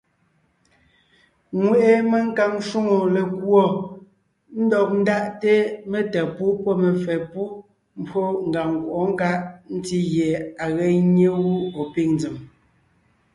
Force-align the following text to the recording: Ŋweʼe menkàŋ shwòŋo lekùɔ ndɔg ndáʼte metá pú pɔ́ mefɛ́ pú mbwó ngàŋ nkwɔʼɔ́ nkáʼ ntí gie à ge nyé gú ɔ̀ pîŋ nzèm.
Ŋweʼe 1.61 1.91
menkàŋ 2.11 2.53
shwòŋo 2.67 2.97
lekùɔ 3.15 3.63
ndɔg 4.63 4.89
ndáʼte 5.01 5.53
metá 5.91 6.21
pú 6.35 6.45
pɔ́ 6.63 6.73
mefɛ́ 6.81 7.17
pú 7.31 7.41
mbwó 7.99 8.23
ngàŋ 8.47 8.69
nkwɔʼɔ́ 8.79 9.05
nkáʼ 9.13 9.37
ntí 9.75 9.97
gie 10.11 10.29
à 10.63 10.65
ge 10.75 10.87
nyé 11.15 11.29
gú 11.41 11.51
ɔ̀ 11.81 11.85
pîŋ 11.93 12.09
nzèm. 12.15 12.35